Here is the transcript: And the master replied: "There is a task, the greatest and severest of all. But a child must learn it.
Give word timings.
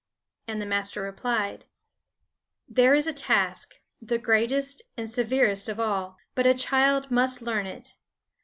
And 0.47 0.59
the 0.59 0.65
master 0.65 1.03
replied: 1.03 1.65
"There 2.67 2.95
is 2.95 3.05
a 3.05 3.13
task, 3.13 3.75
the 4.01 4.17
greatest 4.17 4.81
and 4.97 5.07
severest 5.07 5.69
of 5.69 5.79
all. 5.79 6.17
But 6.33 6.47
a 6.47 6.55
child 6.55 7.11
must 7.11 7.43
learn 7.43 7.67
it. 7.67 7.95